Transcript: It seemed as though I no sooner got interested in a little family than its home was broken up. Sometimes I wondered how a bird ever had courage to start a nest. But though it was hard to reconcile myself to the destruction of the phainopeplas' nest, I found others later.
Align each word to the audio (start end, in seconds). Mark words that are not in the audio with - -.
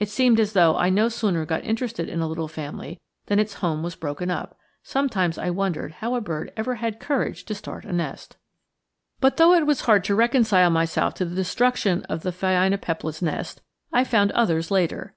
It 0.00 0.08
seemed 0.08 0.40
as 0.40 0.54
though 0.54 0.76
I 0.76 0.90
no 0.90 1.08
sooner 1.08 1.46
got 1.46 1.62
interested 1.62 2.08
in 2.08 2.18
a 2.20 2.26
little 2.26 2.48
family 2.48 3.00
than 3.26 3.38
its 3.38 3.54
home 3.62 3.80
was 3.84 3.94
broken 3.94 4.28
up. 4.28 4.58
Sometimes 4.82 5.38
I 5.38 5.50
wondered 5.50 5.92
how 6.02 6.16
a 6.16 6.20
bird 6.20 6.52
ever 6.56 6.74
had 6.74 6.98
courage 6.98 7.44
to 7.44 7.54
start 7.54 7.84
a 7.84 7.92
nest. 7.92 8.36
But 9.20 9.36
though 9.36 9.54
it 9.54 9.66
was 9.68 9.82
hard 9.82 10.02
to 10.06 10.16
reconcile 10.16 10.70
myself 10.70 11.14
to 11.14 11.24
the 11.24 11.36
destruction 11.36 12.02
of 12.06 12.22
the 12.24 12.32
phainopeplas' 12.32 13.22
nest, 13.22 13.62
I 13.92 14.02
found 14.02 14.32
others 14.32 14.72
later. 14.72 15.14